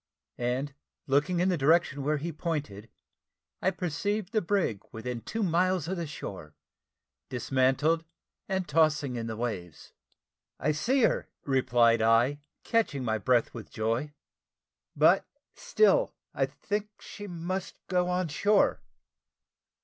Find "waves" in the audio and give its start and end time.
9.37-9.93